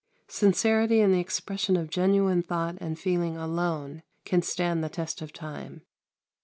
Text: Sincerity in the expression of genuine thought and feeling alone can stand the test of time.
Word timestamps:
Sincerity 0.31 0.99
in 0.99 1.11
the 1.11 1.19
expression 1.19 1.77
of 1.77 1.91
genuine 1.91 2.41
thought 2.41 2.75
and 2.81 2.97
feeling 2.97 3.37
alone 3.37 4.01
can 4.25 4.41
stand 4.41 4.83
the 4.83 4.89
test 4.89 5.21
of 5.21 5.31
time. 5.31 5.83